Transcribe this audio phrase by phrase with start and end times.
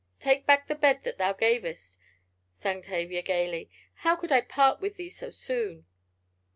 [0.19, 1.99] "Take back the bed that thou gavest!"
[2.59, 3.69] sang Tavia, gaily.
[3.97, 5.85] "How could I part with thee so soon!"